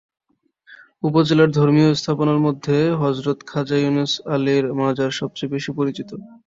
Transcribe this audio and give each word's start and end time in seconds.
উপজেলার 1.03 1.49
ধর্মীয় 1.51 1.89
স্থাপনার 1.95 2.39
মধ্যে 2.39 2.77
হযরত 3.01 3.39
খাজা 3.47 3.77
ইউনুস 3.79 4.13
আলীর 4.33 4.65
মাজার 4.79 5.11
সবচেয়ে 5.19 5.53
বেশি 5.55 5.71
পরিচিত। 5.77 6.09